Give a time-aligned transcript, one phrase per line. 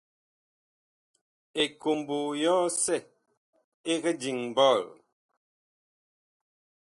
[1.63, 2.97] Ekombo yɔsɛ
[3.91, 4.85] ɛg diŋ ɓɔɔl.